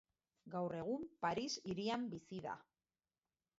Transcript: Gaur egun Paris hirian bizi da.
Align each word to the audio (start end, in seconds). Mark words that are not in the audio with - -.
Gaur 0.55 0.73
egun 0.77 1.03
Paris 1.27 1.59
hirian 1.73 2.09
bizi 2.17 2.43
da. 2.49 2.59